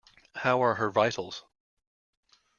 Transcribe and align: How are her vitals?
How 0.37 0.63
are 0.63 0.73
her 0.73 0.89
vitals? 0.89 1.43